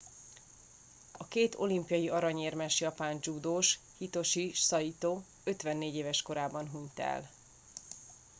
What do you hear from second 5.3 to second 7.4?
54 éves korában hunyt el